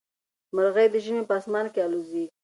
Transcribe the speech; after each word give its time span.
مرغۍ 0.55 0.87
د 0.91 0.95
ژمي 1.05 1.23
په 1.27 1.33
اسمان 1.39 1.65
کې 1.73 1.79
الوزي. 1.85 2.25